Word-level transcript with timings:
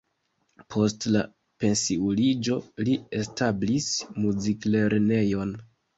Post 0.75 1.05
la 1.15 1.19
pensiuliĝo 1.63 2.57
li 2.87 2.95
establis 3.21 3.91
muziklernejon. 4.25 5.53